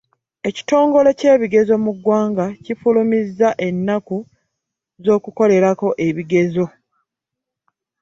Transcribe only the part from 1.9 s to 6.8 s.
ggwanga kifulumizza ennaku ez'okukolerako ebigezo